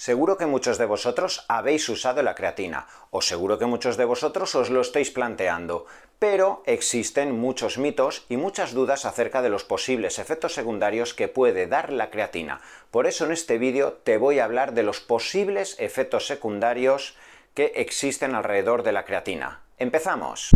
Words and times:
Seguro 0.00 0.38
que 0.38 0.46
muchos 0.46 0.78
de 0.78 0.86
vosotros 0.86 1.44
habéis 1.46 1.86
usado 1.90 2.22
la 2.22 2.34
creatina, 2.34 2.86
o 3.10 3.20
seguro 3.20 3.58
que 3.58 3.66
muchos 3.66 3.98
de 3.98 4.06
vosotros 4.06 4.54
os 4.54 4.70
lo 4.70 4.80
estáis 4.80 5.10
planteando, 5.10 5.84
pero 6.18 6.62
existen 6.64 7.38
muchos 7.38 7.76
mitos 7.76 8.24
y 8.30 8.38
muchas 8.38 8.72
dudas 8.72 9.04
acerca 9.04 9.42
de 9.42 9.50
los 9.50 9.64
posibles 9.64 10.18
efectos 10.18 10.54
secundarios 10.54 11.12
que 11.12 11.28
puede 11.28 11.66
dar 11.66 11.92
la 11.92 12.08
creatina. 12.08 12.62
Por 12.90 13.06
eso 13.06 13.26
en 13.26 13.32
este 13.32 13.58
vídeo 13.58 14.00
te 14.02 14.16
voy 14.16 14.38
a 14.38 14.46
hablar 14.46 14.72
de 14.72 14.84
los 14.84 15.00
posibles 15.00 15.76
efectos 15.78 16.26
secundarios 16.26 17.14
que 17.52 17.72
existen 17.76 18.34
alrededor 18.34 18.82
de 18.84 18.92
la 18.92 19.04
creatina. 19.04 19.60
¡Empezamos! 19.76 20.48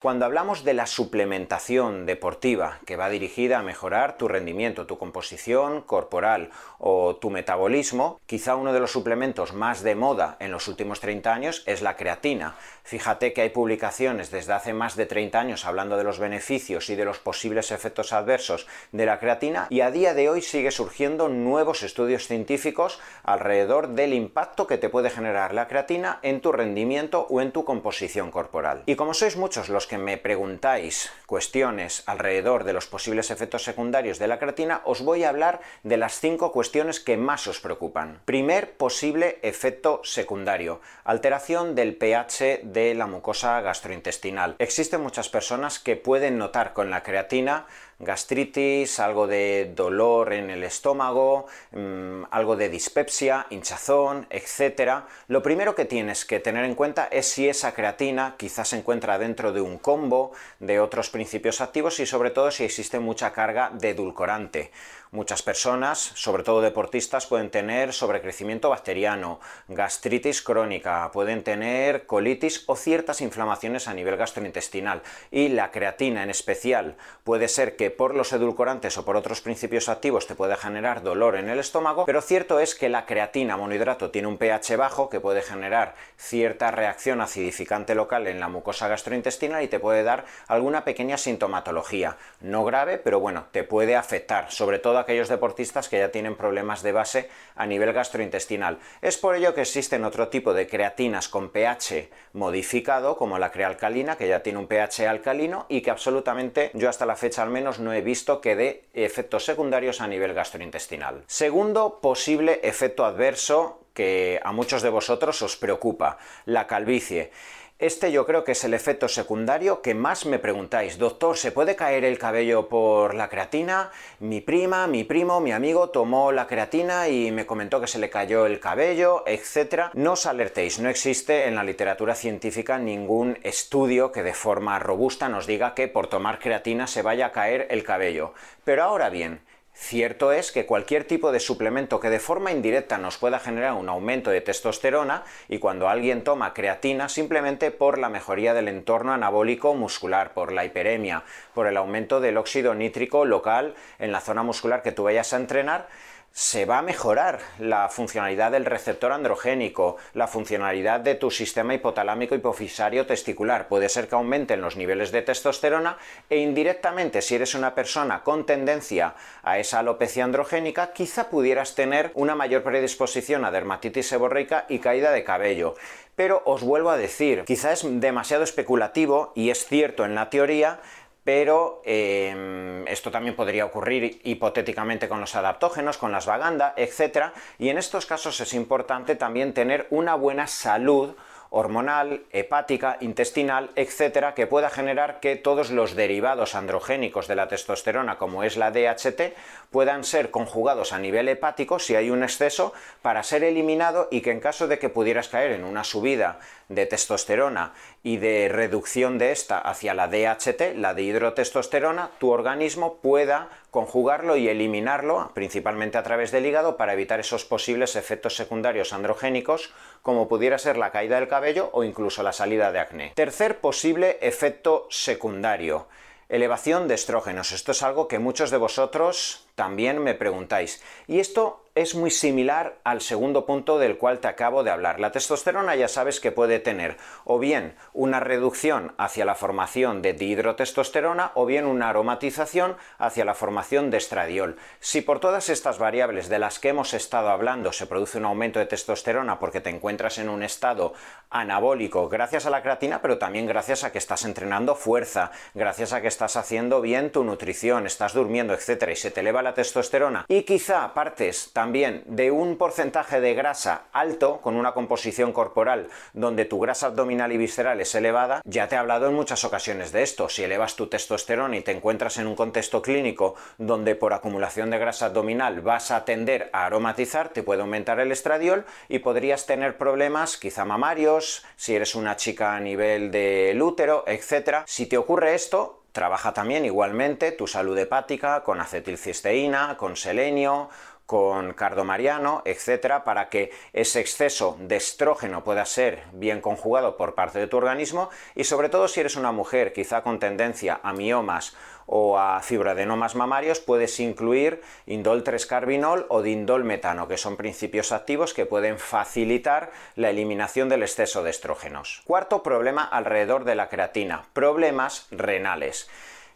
Cuando 0.00 0.26
hablamos 0.26 0.62
de 0.62 0.74
la 0.74 0.86
suplementación 0.86 2.06
deportiva 2.06 2.78
que 2.86 2.94
va 2.94 3.10
dirigida 3.10 3.58
a 3.58 3.64
mejorar 3.64 4.16
tu 4.16 4.28
rendimiento, 4.28 4.86
tu 4.86 4.96
composición 4.96 5.82
corporal 5.82 6.50
o 6.78 7.16
tu 7.16 7.30
metabolismo, 7.30 8.20
quizá 8.26 8.54
uno 8.54 8.72
de 8.72 8.78
los 8.78 8.92
suplementos 8.92 9.54
más 9.54 9.82
de 9.82 9.96
moda 9.96 10.36
en 10.38 10.52
los 10.52 10.68
últimos 10.68 11.00
30 11.00 11.34
años 11.34 11.64
es 11.66 11.82
la 11.82 11.96
creatina. 11.96 12.54
Fíjate 12.84 13.32
que 13.32 13.40
hay 13.40 13.50
publicaciones 13.50 14.30
desde 14.30 14.52
hace 14.52 14.72
más 14.72 14.94
de 14.94 15.06
30 15.06 15.40
años 15.40 15.66
hablando 15.66 15.96
de 15.96 16.04
los 16.04 16.20
beneficios 16.20 16.90
y 16.90 16.94
de 16.94 17.04
los 17.04 17.18
posibles 17.18 17.72
efectos 17.72 18.12
adversos 18.12 18.68
de 18.92 19.04
la 19.04 19.18
creatina 19.18 19.66
y 19.68 19.80
a 19.80 19.90
día 19.90 20.14
de 20.14 20.30
hoy 20.30 20.42
sigue 20.42 20.70
surgiendo 20.70 21.28
nuevos 21.28 21.82
estudios 21.82 22.28
científicos 22.28 23.00
alrededor 23.24 23.88
del 23.88 24.14
impacto 24.14 24.68
que 24.68 24.78
te 24.78 24.90
puede 24.90 25.10
generar 25.10 25.54
la 25.54 25.66
creatina 25.66 26.20
en 26.22 26.40
tu 26.40 26.52
rendimiento 26.52 27.26
o 27.28 27.40
en 27.40 27.50
tu 27.50 27.64
composición 27.64 28.30
corporal. 28.30 28.84
Y 28.86 28.94
como 28.94 29.12
sois 29.12 29.36
muchos 29.36 29.68
los 29.68 29.87
que 29.88 29.98
me 29.98 30.18
preguntáis 30.18 31.10
cuestiones 31.26 32.04
alrededor 32.06 32.64
de 32.64 32.72
los 32.72 32.86
posibles 32.86 33.30
efectos 33.30 33.64
secundarios 33.64 34.18
de 34.18 34.28
la 34.28 34.38
creatina, 34.38 34.82
os 34.84 35.02
voy 35.02 35.24
a 35.24 35.30
hablar 35.30 35.60
de 35.82 35.96
las 35.96 36.20
cinco 36.20 36.52
cuestiones 36.52 37.00
que 37.00 37.16
más 37.16 37.46
os 37.46 37.60
preocupan. 37.60 38.20
Primer 38.24 38.76
posible 38.76 39.38
efecto 39.42 40.00
secundario, 40.04 40.80
alteración 41.04 41.74
del 41.74 41.96
pH 41.96 42.60
de 42.62 42.94
la 42.94 43.06
mucosa 43.06 43.60
gastrointestinal. 43.60 44.54
Existen 44.58 45.00
muchas 45.00 45.28
personas 45.28 45.78
que 45.78 45.96
pueden 45.96 46.38
notar 46.38 46.72
con 46.72 46.90
la 46.90 47.02
creatina 47.02 47.66
gastritis, 47.98 49.00
algo 49.00 49.26
de 49.26 49.72
dolor 49.74 50.32
en 50.32 50.50
el 50.50 50.62
estómago, 50.62 51.46
mm, 51.72 52.24
algo 52.30 52.56
de 52.56 52.68
dispepsia, 52.68 53.46
hinchazón, 53.50 54.26
etc. 54.30 55.04
Lo 55.26 55.42
primero 55.42 55.74
que 55.74 55.84
tienes 55.84 56.24
que 56.24 56.38
tener 56.38 56.64
en 56.64 56.74
cuenta 56.74 57.08
es 57.10 57.26
si 57.26 57.48
esa 57.48 57.74
creatina 57.74 58.36
quizás 58.36 58.68
se 58.68 58.78
encuentra 58.78 59.18
dentro 59.18 59.52
de 59.52 59.60
un 59.60 59.77
combo 59.78 60.32
de 60.60 60.80
otros 60.80 61.10
principios 61.10 61.60
activos 61.60 62.00
y 62.00 62.06
sobre 62.06 62.30
todo 62.30 62.50
si 62.50 62.64
existe 62.64 62.98
mucha 62.98 63.32
carga 63.32 63.70
de 63.72 63.90
edulcorante. 63.90 64.70
Muchas 65.10 65.40
personas, 65.40 65.98
sobre 65.98 66.42
todo 66.42 66.60
deportistas, 66.60 67.24
pueden 67.24 67.50
tener 67.50 67.94
sobrecrecimiento 67.94 68.68
bacteriano, 68.68 69.40
gastritis 69.66 70.42
crónica, 70.42 71.10
pueden 71.12 71.42
tener 71.42 72.04
colitis 72.04 72.64
o 72.66 72.76
ciertas 72.76 73.22
inflamaciones 73.22 73.88
a 73.88 73.94
nivel 73.94 74.18
gastrointestinal. 74.18 75.00
Y 75.30 75.48
la 75.48 75.70
creatina 75.70 76.22
en 76.22 76.28
especial 76.28 76.96
puede 77.24 77.48
ser 77.48 77.76
que 77.76 77.90
por 77.90 78.14
los 78.14 78.34
edulcorantes 78.34 78.98
o 78.98 79.06
por 79.06 79.16
otros 79.16 79.40
principios 79.40 79.88
activos 79.88 80.26
te 80.26 80.34
pueda 80.34 80.56
generar 80.56 81.02
dolor 81.02 81.36
en 81.36 81.48
el 81.48 81.58
estómago, 81.58 82.04
pero 82.04 82.20
cierto 82.20 82.60
es 82.60 82.74
que 82.74 82.90
la 82.90 83.06
creatina 83.06 83.56
monohidrato 83.56 84.10
tiene 84.10 84.28
un 84.28 84.36
pH 84.36 84.76
bajo 84.76 85.08
que 85.08 85.20
puede 85.20 85.40
generar 85.40 85.94
cierta 86.18 86.70
reacción 86.70 87.22
acidificante 87.22 87.94
local 87.94 88.26
en 88.26 88.40
la 88.40 88.48
mucosa 88.48 88.88
gastrointestinal 88.88 89.62
y 89.62 89.67
te 89.68 89.80
puede 89.80 90.02
dar 90.02 90.24
alguna 90.46 90.84
pequeña 90.84 91.16
sintomatología. 91.16 92.16
No 92.40 92.64
grave, 92.64 92.98
pero 92.98 93.20
bueno, 93.20 93.46
te 93.52 93.64
puede 93.64 93.96
afectar, 93.96 94.50
sobre 94.50 94.78
todo 94.78 94.98
aquellos 94.98 95.28
deportistas 95.28 95.88
que 95.88 95.98
ya 95.98 96.10
tienen 96.10 96.36
problemas 96.36 96.82
de 96.82 96.92
base 96.92 97.30
a 97.54 97.66
nivel 97.66 97.92
gastrointestinal. 97.92 98.78
Es 99.02 99.18
por 99.18 99.36
ello 99.36 99.54
que 99.54 99.62
existen 99.62 100.04
otro 100.04 100.28
tipo 100.28 100.54
de 100.54 100.66
creatinas 100.66 101.28
con 101.28 101.50
pH 101.50 102.10
modificado, 102.32 103.16
como 103.16 103.38
la 103.38 103.50
crealcalina, 103.50 104.16
que 104.16 104.28
ya 104.28 104.42
tiene 104.42 104.58
un 104.58 104.66
pH 104.66 105.06
alcalino 105.06 105.66
y 105.68 105.82
que 105.82 105.90
absolutamente 105.90 106.70
yo 106.74 106.88
hasta 106.88 107.06
la 107.06 107.16
fecha 107.16 107.42
al 107.42 107.50
menos 107.50 107.78
no 107.78 107.92
he 107.92 108.00
visto 108.00 108.40
que 108.40 108.56
dé 108.56 108.88
efectos 108.94 109.44
secundarios 109.44 110.00
a 110.00 110.08
nivel 110.08 110.34
gastrointestinal. 110.34 111.24
Segundo 111.26 112.00
posible 112.00 112.60
efecto 112.62 113.04
adverso 113.04 113.84
que 113.94 114.40
a 114.44 114.52
muchos 114.52 114.82
de 114.82 114.90
vosotros 114.90 115.42
os 115.42 115.56
preocupa, 115.56 116.18
la 116.44 116.68
calvicie. 116.68 117.32
Este 117.80 118.10
yo 118.10 118.26
creo 118.26 118.42
que 118.42 118.52
es 118.52 118.64
el 118.64 118.74
efecto 118.74 119.06
secundario 119.06 119.82
que 119.82 119.94
más 119.94 120.26
me 120.26 120.40
preguntáis. 120.40 120.98
Doctor, 120.98 121.36
¿se 121.36 121.52
puede 121.52 121.76
caer 121.76 122.04
el 122.04 122.18
cabello 122.18 122.68
por 122.68 123.14
la 123.14 123.28
creatina? 123.28 123.92
Mi 124.18 124.40
prima, 124.40 124.88
mi 124.88 125.04
primo, 125.04 125.38
mi 125.40 125.52
amigo 125.52 125.90
tomó 125.90 126.32
la 126.32 126.48
creatina 126.48 127.08
y 127.08 127.30
me 127.30 127.46
comentó 127.46 127.80
que 127.80 127.86
se 127.86 128.00
le 128.00 128.10
cayó 128.10 128.46
el 128.46 128.58
cabello, 128.58 129.22
etc. 129.28 129.92
No 129.94 130.14
os 130.14 130.26
alertéis, 130.26 130.80
no 130.80 130.88
existe 130.88 131.46
en 131.46 131.54
la 131.54 131.62
literatura 131.62 132.16
científica 132.16 132.80
ningún 132.80 133.38
estudio 133.44 134.10
que 134.10 134.24
de 134.24 134.34
forma 134.34 134.80
robusta 134.80 135.28
nos 135.28 135.46
diga 135.46 135.76
que 135.76 135.86
por 135.86 136.08
tomar 136.08 136.40
creatina 136.40 136.88
se 136.88 137.02
vaya 137.02 137.26
a 137.26 137.32
caer 137.32 137.68
el 137.70 137.84
cabello. 137.84 138.34
Pero 138.64 138.82
ahora 138.82 139.08
bien, 139.08 139.40
Cierto 139.80 140.32
es 140.32 140.50
que 140.50 140.66
cualquier 140.66 141.04
tipo 141.04 141.30
de 141.30 141.38
suplemento 141.38 142.00
que 142.00 142.10
de 142.10 142.18
forma 142.18 142.50
indirecta 142.50 142.98
nos 142.98 143.16
pueda 143.16 143.38
generar 143.38 143.74
un 143.74 143.88
aumento 143.88 144.28
de 144.28 144.40
testosterona 144.40 145.22
y 145.48 145.60
cuando 145.60 145.88
alguien 145.88 146.24
toma 146.24 146.52
creatina 146.52 147.08
simplemente 147.08 147.70
por 147.70 147.96
la 147.96 148.08
mejoría 148.08 148.54
del 148.54 148.66
entorno 148.66 149.12
anabólico 149.12 149.74
muscular, 149.74 150.34
por 150.34 150.52
la 150.52 150.64
hiperemia, 150.64 151.22
por 151.54 151.68
el 151.68 151.76
aumento 151.76 152.20
del 152.20 152.38
óxido 152.38 152.74
nítrico 152.74 153.24
local 153.24 153.76
en 154.00 154.10
la 154.10 154.20
zona 154.20 154.42
muscular 154.42 154.82
que 154.82 154.92
tú 154.92 155.04
vayas 155.04 155.32
a 155.32 155.36
entrenar, 155.36 155.86
se 156.32 156.66
va 156.66 156.78
a 156.78 156.82
mejorar 156.82 157.40
la 157.58 157.88
funcionalidad 157.88 158.52
del 158.52 158.64
receptor 158.64 159.12
androgénico, 159.12 159.96
la 160.14 160.28
funcionalidad 160.28 161.00
de 161.00 161.16
tu 161.16 161.30
sistema 161.30 161.74
hipotalámico 161.74 162.34
hipofisario 162.34 163.06
testicular. 163.06 163.66
Puede 163.68 163.88
ser 163.88 164.08
que 164.08 164.14
aumenten 164.14 164.60
los 164.60 164.76
niveles 164.76 165.10
de 165.10 165.22
testosterona 165.22 165.98
e 166.30 166.38
indirectamente, 166.38 167.22
si 167.22 167.34
eres 167.34 167.54
una 167.54 167.74
persona 167.74 168.22
con 168.22 168.46
tendencia 168.46 169.14
a 169.42 169.58
esa 169.58 169.80
alopecia 169.80 170.24
androgénica, 170.24 170.92
quizá 170.92 171.28
pudieras 171.28 171.74
tener 171.74 172.12
una 172.14 172.34
mayor 172.34 172.62
predisposición 172.62 173.44
a 173.44 173.50
dermatitis 173.50 174.08
seborreica 174.08 174.64
y 174.68 174.78
caída 174.78 175.10
de 175.10 175.24
cabello. 175.24 175.74
Pero 176.14 176.42
os 176.46 176.64
vuelvo 176.64 176.90
a 176.90 176.96
decir, 176.96 177.44
quizá 177.44 177.72
es 177.72 177.84
demasiado 177.84 178.42
especulativo 178.42 179.32
y 179.36 179.50
es 179.50 179.66
cierto 179.66 180.04
en 180.04 180.16
la 180.16 180.30
teoría, 180.30 180.80
pero 181.28 181.82
em, 181.84 182.88
esto 182.88 183.10
también 183.10 183.36
podría 183.36 183.66
ocurrir 183.66 184.18
hipotéticamente 184.24 185.10
con 185.10 185.20
los 185.20 185.36
adaptógenos, 185.36 185.98
con 185.98 186.10
las 186.10 186.24
vaganda, 186.24 186.72
etc. 186.74 187.34
Y 187.58 187.68
en 187.68 187.76
estos 187.76 188.06
casos 188.06 188.40
es 188.40 188.54
importante 188.54 189.14
también 189.14 189.52
tener 189.52 189.86
una 189.90 190.14
buena 190.14 190.46
salud 190.46 191.14
hormonal, 191.50 192.22
hepática, 192.32 192.98
intestinal, 193.00 193.70
etcétera, 193.74 194.34
que 194.34 194.46
pueda 194.46 194.70
generar 194.70 195.20
que 195.20 195.36
todos 195.36 195.70
los 195.70 195.94
derivados 195.94 196.54
androgénicos 196.54 197.26
de 197.28 197.36
la 197.36 197.48
testosterona, 197.48 198.18
como 198.18 198.42
es 198.42 198.56
la 198.56 198.70
DHT, 198.70 199.34
puedan 199.70 200.04
ser 200.04 200.30
conjugados 200.30 200.92
a 200.92 200.98
nivel 200.98 201.28
hepático 201.28 201.78
si 201.78 201.94
hay 201.94 202.10
un 202.10 202.22
exceso 202.22 202.72
para 203.02 203.22
ser 203.22 203.44
eliminado 203.44 204.08
y 204.10 204.20
que 204.20 204.30
en 204.30 204.40
caso 204.40 204.68
de 204.68 204.78
que 204.78 204.88
pudieras 204.88 205.28
caer 205.28 205.52
en 205.52 205.64
una 205.64 205.84
subida 205.84 206.38
de 206.68 206.86
testosterona 206.86 207.72
y 208.02 208.18
de 208.18 208.48
reducción 208.50 209.18
de 209.18 209.32
esta 209.32 209.58
hacia 209.58 209.94
la 209.94 210.08
DHT, 210.08 210.76
la 210.76 210.94
de 210.94 211.02
hidrotestosterona, 211.02 212.10
tu 212.18 212.30
organismo 212.30 212.96
pueda 212.96 213.48
conjugarlo 213.78 214.36
y 214.36 214.48
eliminarlo, 214.48 215.30
principalmente 215.34 215.98
a 215.98 216.02
través 216.02 216.32
del 216.32 216.44
hígado, 216.44 216.76
para 216.76 216.94
evitar 216.94 217.20
esos 217.20 217.44
posibles 217.44 217.94
efectos 217.94 218.34
secundarios 218.34 218.92
androgénicos, 218.92 219.72
como 220.02 220.26
pudiera 220.26 220.58
ser 220.58 220.76
la 220.76 220.90
caída 220.90 221.20
del 221.20 221.28
cabello 221.28 221.70
o 221.72 221.84
incluso 221.84 222.24
la 222.24 222.32
salida 222.32 222.72
de 222.72 222.80
acné. 222.80 223.12
Tercer 223.14 223.60
posible 223.60 224.18
efecto 224.20 224.88
secundario, 224.90 225.86
elevación 226.28 226.88
de 226.88 226.96
estrógenos. 226.96 227.52
Esto 227.52 227.70
es 227.70 227.84
algo 227.84 228.08
que 228.08 228.18
muchos 228.18 228.50
de 228.50 228.56
vosotros 228.56 229.47
también 229.58 229.98
me 230.00 230.14
preguntáis. 230.14 230.80
Y 231.08 231.18
esto 231.18 231.64
es 231.78 231.94
muy 231.94 232.10
similar 232.10 232.78
al 232.82 233.00
segundo 233.00 233.46
punto 233.46 233.78
del 233.78 233.98
cual 233.98 234.18
te 234.18 234.26
acabo 234.26 234.64
de 234.64 234.70
hablar. 234.72 234.98
La 234.98 235.12
testosterona 235.12 235.76
ya 235.76 235.86
sabes 235.86 236.18
que 236.18 236.32
puede 236.32 236.58
tener 236.58 236.96
o 237.24 237.38
bien 237.38 237.76
una 237.92 238.18
reducción 238.18 238.94
hacia 238.98 239.24
la 239.24 239.36
formación 239.36 240.02
de 240.02 240.12
dihidrotestosterona 240.12 241.30
o 241.34 241.46
bien 241.46 241.66
una 241.66 241.90
aromatización 241.90 242.76
hacia 242.98 243.24
la 243.24 243.34
formación 243.34 243.90
de 243.90 243.98
estradiol. 243.98 244.56
Si 244.80 245.02
por 245.02 245.20
todas 245.20 245.48
estas 245.48 245.78
variables 245.78 246.28
de 246.28 246.40
las 246.40 246.58
que 246.58 246.70
hemos 246.70 246.94
estado 246.94 247.28
hablando 247.28 247.72
se 247.72 247.86
produce 247.86 248.18
un 248.18 248.24
aumento 248.24 248.58
de 248.58 248.66
testosterona 248.66 249.38
porque 249.38 249.60
te 249.60 249.70
encuentras 249.70 250.18
en 250.18 250.30
un 250.30 250.42
estado 250.42 250.94
anabólico 251.30 252.08
gracias 252.08 252.44
a 252.46 252.50
la 252.50 252.62
creatina, 252.62 253.00
pero 253.02 253.18
también 253.18 253.46
gracias 253.46 253.84
a 253.84 253.92
que 253.92 253.98
estás 253.98 254.24
entrenando 254.24 254.74
fuerza, 254.74 255.30
gracias 255.54 255.92
a 255.92 256.00
que 256.00 256.08
estás 256.08 256.36
haciendo 256.36 256.80
bien 256.80 257.12
tu 257.12 257.22
nutrición, 257.22 257.86
estás 257.86 258.14
durmiendo, 258.14 258.52
etcétera, 258.52 258.90
y 258.90 258.96
se 258.96 259.12
te 259.12 259.20
eleva 259.20 259.42
la 259.42 259.47
la 259.48 259.54
testosterona 259.54 260.26
y 260.28 260.42
quizá 260.42 260.92
partes 260.92 261.52
también 261.54 262.02
de 262.06 262.30
un 262.30 262.58
porcentaje 262.58 263.18
de 263.18 263.32
grasa 263.32 263.84
alto, 263.92 264.42
con 264.42 264.56
una 264.56 264.72
composición 264.72 265.32
corporal 265.32 265.88
donde 266.12 266.44
tu 266.44 266.60
grasa 266.60 266.88
abdominal 266.88 267.32
y 267.32 267.38
visceral 267.38 267.80
es 267.80 267.94
elevada, 267.94 268.42
ya 268.44 268.68
te 268.68 268.74
he 268.74 268.78
hablado 268.78 269.08
en 269.08 269.14
muchas 269.14 269.44
ocasiones 269.44 269.90
de 269.90 270.02
esto. 270.02 270.28
Si 270.28 270.44
elevas 270.44 270.76
tu 270.76 270.88
testosterona 270.88 271.56
y 271.56 271.62
te 271.62 271.72
encuentras 271.72 272.18
en 272.18 272.26
un 272.26 272.36
contexto 272.36 272.82
clínico 272.82 273.36
donde 273.56 273.94
por 273.94 274.12
acumulación 274.12 274.68
de 274.68 274.78
grasa 274.78 275.06
abdominal 275.06 275.62
vas 275.62 275.92
a 275.92 276.04
tender 276.04 276.50
a 276.52 276.66
aromatizar, 276.66 277.30
te 277.30 277.42
puede 277.42 277.62
aumentar 277.62 278.00
el 278.00 278.12
estradiol 278.12 278.66
y 278.90 278.98
podrías 278.98 279.46
tener 279.46 279.78
problemas 279.78 280.36
quizá 280.36 280.66
mamarios, 280.66 281.42
si 281.56 281.74
eres 281.74 281.94
una 281.94 282.16
chica 282.16 282.54
a 282.54 282.60
nivel 282.60 283.10
del 283.10 283.62
útero, 283.62 284.04
etc. 284.06 284.64
Si 284.66 284.84
te 284.84 284.98
ocurre 284.98 285.34
esto, 285.34 285.77
trabaja 285.92 286.32
también 286.32 286.64
igualmente 286.64 287.32
tu 287.32 287.46
salud 287.46 287.76
hepática 287.78 288.42
con 288.42 288.60
acetilcisteína, 288.60 289.76
con 289.76 289.96
selenio, 289.96 290.68
con 291.08 291.54
cardomariano, 291.54 292.42
etcétera, 292.44 293.02
para 293.02 293.30
que 293.30 293.50
ese 293.72 293.98
exceso 293.98 294.58
de 294.60 294.76
estrógeno 294.76 295.42
pueda 295.42 295.64
ser 295.64 296.02
bien 296.12 296.42
conjugado 296.42 296.98
por 296.98 297.14
parte 297.14 297.38
de 297.38 297.46
tu 297.46 297.56
organismo 297.56 298.10
y 298.34 298.44
sobre 298.44 298.68
todo 298.68 298.88
si 298.88 299.00
eres 299.00 299.16
una 299.16 299.32
mujer 299.32 299.72
quizá 299.72 300.02
con 300.02 300.18
tendencia 300.18 300.80
a 300.82 300.92
miomas 300.92 301.56
o 301.86 302.18
a 302.18 302.42
fibroadenomas 302.42 303.14
mamarios, 303.14 303.60
puedes 303.60 303.98
incluir 304.00 304.60
indol 304.84 305.24
3-carbinol 305.24 306.04
o 306.10 306.20
dindol 306.20 306.64
metano, 306.64 307.08
que 307.08 307.16
son 307.16 307.38
principios 307.38 307.90
activos 307.90 308.34
que 308.34 308.44
pueden 308.44 308.78
facilitar 308.78 309.70
la 309.96 310.10
eliminación 310.10 310.68
del 310.68 310.82
exceso 310.82 311.22
de 311.22 311.30
estrógenos. 311.30 312.02
Cuarto 312.04 312.42
problema 312.42 312.84
alrededor 312.84 313.44
de 313.44 313.54
la 313.54 313.70
creatina, 313.70 314.26
problemas 314.34 315.06
renales. 315.10 315.88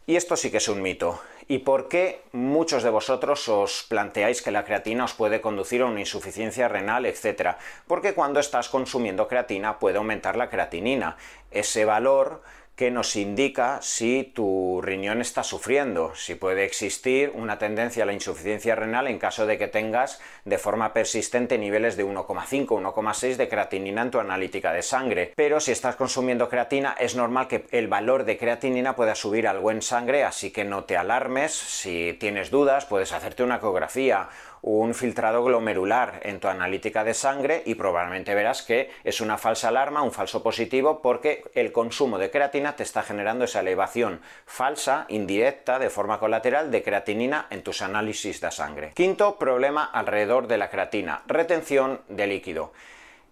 Y 0.04 0.16
esto 0.16 0.36
sí 0.36 0.50
que 0.50 0.56
es 0.56 0.68
un 0.68 0.82
mito. 0.82 1.20
¿Y 1.46 1.58
por 1.58 1.88
qué 1.88 2.22
muchos 2.32 2.82
de 2.82 2.90
vosotros 2.90 3.48
os 3.48 3.84
planteáis 3.88 4.42
que 4.42 4.50
la 4.50 4.64
creatina 4.64 5.04
os 5.04 5.14
puede 5.14 5.40
conducir 5.40 5.82
a 5.82 5.86
una 5.86 6.00
insuficiencia 6.00 6.66
renal, 6.66 7.06
etcétera? 7.06 7.58
Porque 7.86 8.14
cuando 8.14 8.40
estás 8.40 8.68
consumiendo 8.68 9.28
creatina 9.28 9.78
puede 9.78 9.98
aumentar 9.98 10.36
la 10.36 10.50
creatinina. 10.50 11.16
Ese 11.52 11.84
valor 11.84 12.42
que 12.76 12.90
nos 12.90 13.16
indica 13.16 13.80
si 13.82 14.32
tu 14.34 14.80
riñón 14.82 15.20
está 15.20 15.42
sufriendo, 15.42 16.14
si 16.14 16.34
puede 16.34 16.64
existir 16.64 17.30
una 17.34 17.58
tendencia 17.58 18.02
a 18.02 18.06
la 18.06 18.14
insuficiencia 18.14 18.74
renal 18.74 19.08
en 19.08 19.18
caso 19.18 19.46
de 19.46 19.58
que 19.58 19.68
tengas 19.68 20.20
de 20.44 20.58
forma 20.58 20.94
persistente 20.94 21.58
niveles 21.58 21.96
de 21.96 22.06
1,5, 22.06 22.66
1,6 22.66 23.36
de 23.36 23.48
creatinina 23.48 24.02
en 24.02 24.10
tu 24.10 24.18
analítica 24.20 24.72
de 24.72 24.82
sangre. 24.82 25.32
Pero 25.36 25.60
si 25.60 25.72
estás 25.72 25.96
consumiendo 25.96 26.48
creatina 26.48 26.96
es 26.98 27.14
normal 27.14 27.46
que 27.46 27.66
el 27.72 27.88
valor 27.88 28.24
de 28.24 28.38
creatinina 28.38 28.96
pueda 28.96 29.14
subir 29.14 29.46
algo 29.46 29.70
en 29.70 29.82
sangre, 29.82 30.24
así 30.24 30.50
que 30.50 30.64
no 30.64 30.84
te 30.84 30.96
alarmes, 30.96 31.52
si 31.52 32.16
tienes 32.18 32.50
dudas 32.50 32.86
puedes 32.86 33.12
hacerte 33.12 33.42
una 33.42 33.56
ecografía 33.56 34.28
un 34.62 34.94
filtrado 34.94 35.42
glomerular 35.42 36.20
en 36.22 36.38
tu 36.38 36.46
analítica 36.46 37.02
de 37.02 37.14
sangre 37.14 37.62
y 37.66 37.74
probablemente 37.74 38.34
verás 38.34 38.62
que 38.62 38.90
es 39.02 39.20
una 39.20 39.36
falsa 39.36 39.68
alarma, 39.68 40.02
un 40.02 40.12
falso 40.12 40.42
positivo, 40.42 41.02
porque 41.02 41.44
el 41.54 41.72
consumo 41.72 42.16
de 42.16 42.30
creatina 42.30 42.76
te 42.76 42.84
está 42.84 43.02
generando 43.02 43.44
esa 43.44 43.60
elevación 43.60 44.20
falsa, 44.46 45.04
indirecta, 45.08 45.80
de 45.80 45.90
forma 45.90 46.20
colateral 46.20 46.70
de 46.70 46.82
creatinina 46.82 47.46
en 47.50 47.62
tus 47.62 47.82
análisis 47.82 48.40
de 48.40 48.52
sangre. 48.52 48.92
Quinto 48.94 49.36
problema 49.36 49.84
alrededor 49.84 50.46
de 50.46 50.58
la 50.58 50.70
creatina, 50.70 51.22
retención 51.26 52.00
de 52.08 52.28
líquido. 52.28 52.72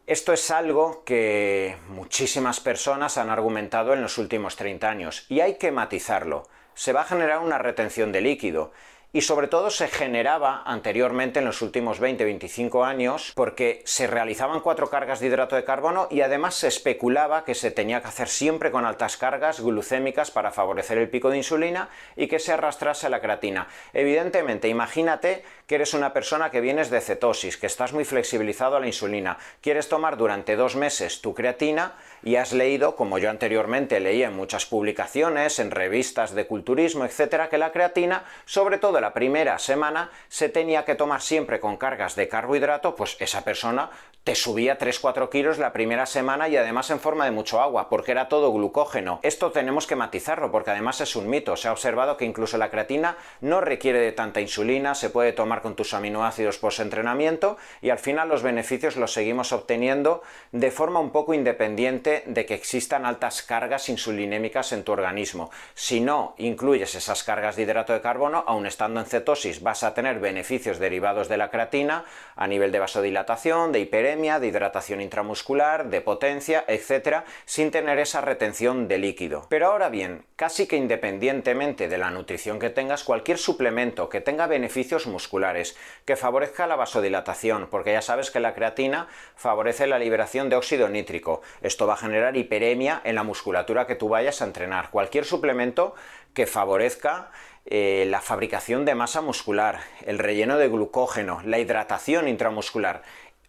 Esto 0.08 0.32
es 0.32 0.50
algo 0.50 1.04
que 1.04 1.76
muchísimas 1.88 2.58
personas 2.58 3.16
han 3.18 3.30
argumentado 3.30 3.94
en 3.94 4.02
los 4.02 4.18
últimos 4.18 4.56
30 4.56 4.90
años 4.90 5.26
y 5.28 5.38
hay 5.38 5.54
que 5.54 5.70
matizarlo. 5.70 6.48
Se 6.74 6.92
va 6.92 7.02
a 7.02 7.04
generar 7.04 7.38
una 7.38 7.58
retención 7.58 8.10
de 8.10 8.20
líquido 8.20 8.72
y 9.12 9.22
sobre 9.22 9.48
todo 9.48 9.70
se 9.70 9.88
generaba 9.88 10.62
anteriormente 10.64 11.40
en 11.40 11.44
los 11.44 11.62
últimos 11.62 12.00
20-25 12.00 12.86
años 12.86 13.32
porque 13.34 13.82
se 13.84 14.06
realizaban 14.06 14.60
cuatro 14.60 14.88
cargas 14.88 15.20
de 15.20 15.26
hidrato 15.26 15.56
de 15.56 15.64
carbono 15.64 16.06
y 16.10 16.20
además 16.20 16.54
se 16.54 16.68
especulaba 16.68 17.44
que 17.44 17.54
se 17.54 17.70
tenía 17.70 18.00
que 18.00 18.08
hacer 18.08 18.28
siempre 18.28 18.70
con 18.70 18.86
altas 18.86 19.16
cargas 19.16 19.60
glucémicas 19.60 20.30
para 20.30 20.52
favorecer 20.52 20.98
el 20.98 21.10
pico 21.10 21.30
de 21.30 21.38
insulina 21.38 21.88
y 22.16 22.28
que 22.28 22.38
se 22.38 22.52
arrastrase 22.52 23.08
la 23.08 23.20
creatina. 23.20 23.66
Evidentemente, 23.92 24.68
imagínate 24.68 25.42
que 25.70 25.76
eres 25.76 25.94
una 25.94 26.12
persona 26.12 26.50
que 26.50 26.60
vienes 26.60 26.90
de 26.90 27.00
cetosis, 27.00 27.56
que 27.56 27.68
estás 27.68 27.92
muy 27.92 28.04
flexibilizado 28.04 28.74
a 28.74 28.80
la 28.80 28.88
insulina, 28.88 29.38
quieres 29.60 29.88
tomar 29.88 30.16
durante 30.16 30.56
dos 30.56 30.74
meses 30.74 31.20
tu 31.20 31.32
creatina 31.32 31.92
y 32.24 32.34
has 32.34 32.52
leído, 32.52 32.96
como 32.96 33.18
yo 33.18 33.30
anteriormente 33.30 34.00
leí 34.00 34.24
en 34.24 34.34
muchas 34.34 34.66
publicaciones, 34.66 35.60
en 35.60 35.70
revistas 35.70 36.34
de 36.34 36.48
culturismo, 36.48 37.04
etcétera, 37.04 37.48
que 37.48 37.56
la 37.56 37.70
creatina, 37.70 38.24
sobre 38.46 38.78
todo 38.78 39.00
la 39.00 39.14
primera 39.14 39.60
semana 39.60 40.10
se 40.28 40.48
tenía 40.48 40.84
que 40.84 40.96
tomar 40.96 41.22
siempre 41.22 41.60
con 41.60 41.76
cargas 41.76 42.16
de 42.16 42.26
carbohidrato, 42.26 42.96
pues 42.96 43.16
esa 43.20 43.44
persona 43.44 43.90
te 44.24 44.34
subía 44.34 44.78
3-4 44.78 45.30
kilos 45.30 45.58
la 45.58 45.72
primera 45.72 46.04
semana 46.04 46.48
y 46.48 46.56
además 46.56 46.90
en 46.90 47.00
forma 47.00 47.24
de 47.24 47.30
mucho 47.30 47.60
agua, 47.60 47.88
porque 47.88 48.12
era 48.12 48.28
todo 48.28 48.52
glucógeno. 48.52 49.18
Esto 49.22 49.50
tenemos 49.50 49.86
que 49.86 49.96
matizarlo, 49.96 50.52
porque 50.52 50.70
además 50.70 51.00
es 51.00 51.16
un 51.16 51.28
mito. 51.30 51.56
Se 51.56 51.68
ha 51.68 51.72
observado 51.72 52.18
que 52.18 52.26
incluso 52.26 52.58
la 52.58 52.70
creatina 52.70 53.16
no 53.40 53.62
requiere 53.62 53.98
de 53.98 54.12
tanta 54.12 54.42
insulina, 54.42 54.94
se 54.94 55.08
puede 55.08 55.32
tomar 55.32 55.62
con 55.62 55.74
tus 55.74 55.94
aminoácidos 55.94 56.58
post-entrenamiento 56.58 57.56
y 57.80 57.88
al 57.88 57.98
final 57.98 58.28
los 58.28 58.42
beneficios 58.42 58.96
los 58.96 59.12
seguimos 59.12 59.52
obteniendo 59.52 60.22
de 60.52 60.70
forma 60.70 61.00
un 61.00 61.10
poco 61.10 61.32
independiente 61.32 62.22
de 62.26 62.44
que 62.44 62.54
existan 62.54 63.06
altas 63.06 63.42
cargas 63.42 63.88
insulinémicas 63.88 64.72
en 64.72 64.84
tu 64.84 64.92
organismo. 64.92 65.50
Si 65.74 66.00
no 66.00 66.34
incluyes 66.36 66.94
esas 66.94 67.24
cargas 67.24 67.56
de 67.56 67.62
hidrato 67.62 67.94
de 67.94 68.02
carbono, 68.02 68.44
aún 68.46 68.66
estando 68.66 69.00
en 69.00 69.06
cetosis 69.06 69.62
vas 69.62 69.82
a 69.82 69.94
tener 69.94 70.20
beneficios 70.20 70.78
derivados 70.78 71.28
de 71.28 71.38
la 71.38 71.50
creatina 71.50 72.04
a 72.36 72.46
nivel 72.46 72.70
de 72.70 72.80
vasodilatación, 72.80 73.72
de 73.72 73.80
de 74.10 74.48
hidratación 74.48 75.00
intramuscular, 75.00 75.88
de 75.88 76.00
potencia, 76.00 76.64
etcétera, 76.66 77.24
sin 77.44 77.70
tener 77.70 77.98
esa 78.00 78.20
retención 78.20 78.88
de 78.88 78.98
líquido. 78.98 79.46
Pero 79.48 79.68
ahora 79.68 79.88
bien, 79.88 80.24
casi 80.34 80.66
que 80.66 80.76
independientemente 80.76 81.88
de 81.88 81.96
la 81.96 82.10
nutrición 82.10 82.58
que 82.58 82.70
tengas, 82.70 83.04
cualquier 83.04 83.38
suplemento 83.38 84.08
que 84.08 84.20
tenga 84.20 84.48
beneficios 84.48 85.06
musculares, 85.06 85.76
que 86.04 86.16
favorezca 86.16 86.66
la 86.66 86.74
vasodilatación, 86.74 87.68
porque 87.70 87.92
ya 87.92 88.02
sabes 88.02 88.32
que 88.32 88.40
la 88.40 88.52
creatina 88.54 89.06
favorece 89.36 89.86
la 89.86 90.00
liberación 90.00 90.48
de 90.48 90.56
óxido 90.56 90.88
nítrico. 90.88 91.42
Esto 91.62 91.86
va 91.86 91.94
a 91.94 91.98
generar 91.98 92.36
hiperemia 92.36 93.00
en 93.04 93.14
la 93.14 93.22
musculatura 93.22 93.86
que 93.86 93.94
tú 93.94 94.08
vayas 94.08 94.42
a 94.42 94.46
entrenar. 94.46 94.90
Cualquier 94.90 95.24
suplemento 95.24 95.94
que 96.34 96.46
favorezca 96.46 97.30
eh, 97.66 98.06
la 98.08 98.20
fabricación 98.20 98.84
de 98.84 98.94
masa 98.94 99.20
muscular, 99.20 99.80
el 100.06 100.18
relleno 100.18 100.56
de 100.56 100.68
glucógeno, 100.68 101.42
la 101.44 101.58
hidratación 101.58 102.26
intramuscular 102.26 103.02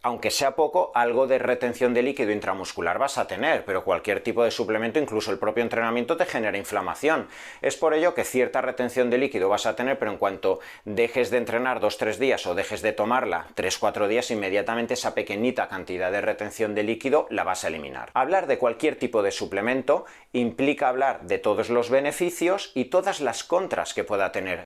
aunque 0.04 0.32
sea 0.32 0.56
poco, 0.56 0.92
algo 0.96 1.28
de 1.28 1.38
retención 1.38 1.94
de 1.94 2.02
líquido 2.02 2.32
intramuscular 2.32 2.98
vas 2.98 3.18
a 3.18 3.28
tener, 3.28 3.66
pero 3.66 3.84
cualquier 3.84 4.22
tipo 4.22 4.44
de 4.44 4.52
suplemento, 4.52 5.00
incluso 5.00 5.32
el 5.32 5.38
propio 5.38 5.64
entrenamiento, 5.64 6.18
te 6.18 6.26
genera 6.26 6.58
inflamación. 6.58 7.28
Es 7.62 7.78
por 7.78 7.94
ello 7.94 8.14
que 8.14 8.24
cierta 8.24 8.62
retención 8.62 9.10
de 9.10 9.20
líquido 9.20 9.50
vas 9.50 9.66
a 9.66 9.76
tener, 9.76 10.00
pero 10.00 10.12
en 10.12 10.18
cuanto 10.18 10.60
dejes 10.86 11.30
de 11.30 11.38
entrenar 11.38 11.80
2-3 11.80 12.18
días 12.18 12.46
o 12.48 12.56
dejes 12.56 12.82
de 12.82 12.94
tomarla 12.94 13.48
3-4 13.56 14.08
días, 14.08 14.32
inmediatamente 14.32 14.96
esa 14.96 15.14
pequeñita 15.14 15.68
cantidad 15.68 16.12
de 16.12 16.22
retención 16.22 16.76
de 16.76 16.84
líquido 16.84 17.28
la 17.30 17.44
vas 17.44 17.64
a 17.64 17.68
eliminar. 17.68 18.10
Hablar 18.14 18.48
de 18.48 18.58
cualquier 18.58 18.98
tipo 18.98 19.22
de 19.22 19.32
suplemento 19.32 20.06
implica 20.34 20.90
hablar 20.90 21.22
de 21.22 21.38
todos 21.38 21.70
los 21.70 21.90
beneficios 21.90 22.72
y 22.74 22.86
todas 22.86 23.22
las 23.22 23.44
contras 23.44 23.94
que 23.94 24.04
pueda 24.04 24.32
tener. 24.32 24.60